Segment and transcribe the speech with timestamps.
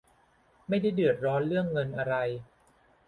[0.67, 2.15] ไม่ได้เดือดร้อนเรื่องเงินอะไร